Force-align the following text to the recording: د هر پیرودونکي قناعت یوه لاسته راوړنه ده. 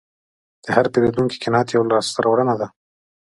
د 0.63 0.67
هر 0.75 0.85
پیرودونکي 0.93 1.37
قناعت 1.43 1.67
یوه 1.75 1.87
لاسته 1.91 2.19
راوړنه 2.25 2.55
ده. 2.59 2.67